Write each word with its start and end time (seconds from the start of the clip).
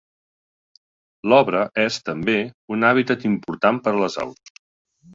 L'Obra 1.33 1.61
és 1.85 2.01
també 2.09 2.39
un 2.77 2.91
hàbitat 2.91 3.31
important 3.33 3.83
per 3.85 3.97
a 3.99 4.05
les 4.05 4.23
aus. 4.29 4.55